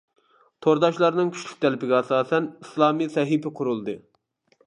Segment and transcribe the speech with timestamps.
[0.65, 3.97] تورداشلارنىڭ كۈچلۈك تەلىپىگە ئاساسەن ئىسلامىي سەھىپە قۇرۇلدى.